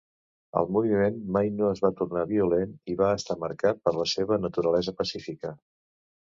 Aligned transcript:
El 0.59 0.67
moviment 0.75 1.17
mai 1.35 1.51
no 1.57 1.67
es 1.73 1.81
va 1.83 1.91
tornar 1.99 2.23
violent 2.31 2.73
i 2.93 2.97
va 3.03 3.11
estar 3.19 3.37
marcat 3.45 3.83
per 3.85 3.95
la 3.99 4.07
seva 4.15 4.41
naturalesa 4.49 4.97
pacífica. 5.03 5.55